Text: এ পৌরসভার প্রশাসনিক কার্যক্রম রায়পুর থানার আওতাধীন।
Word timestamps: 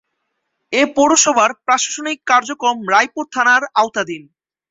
এ 0.73 0.81
পৌরসভার 0.95 1.51
প্রশাসনিক 1.65 2.17
কার্যক্রম 2.31 2.77
রায়পুর 2.93 3.25
থানার 3.33 3.63
আওতাধীন। 3.75 4.23